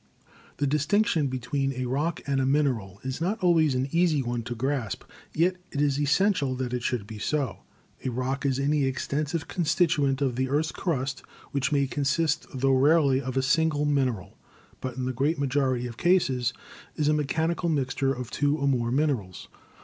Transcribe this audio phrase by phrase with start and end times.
[0.57, 4.55] The distinction between a rock and a mineral is not always an easy one to
[4.55, 7.59] grasp, yet it is essential that it should be so.
[8.03, 13.21] A rock is any extensive constituent of the earth's crust, which may consist, tho rarely,
[13.21, 14.39] of a single mineral,
[14.79, 16.51] but in the great majority of cases
[16.95, 19.49] is a mechanical mixture of two or more minerals.